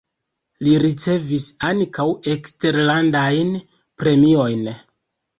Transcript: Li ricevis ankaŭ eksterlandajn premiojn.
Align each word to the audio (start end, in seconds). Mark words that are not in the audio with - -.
Li 0.67 0.71
ricevis 0.83 1.43
ankaŭ 1.67 2.05
eksterlandajn 2.31 3.51
premiojn. 4.03 4.65